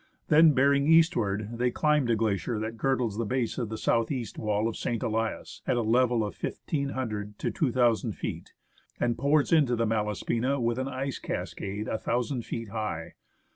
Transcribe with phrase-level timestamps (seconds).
[0.29, 4.39] Then bearing eastward, they climbed a glacier that girdles the base of the south east
[4.39, 5.03] wall of St.
[5.03, 8.55] Elias at a level of 1,500 to 2,000 feet,
[8.99, 13.13] and pours into the Malaspina with an ice cascade a thousand feet high.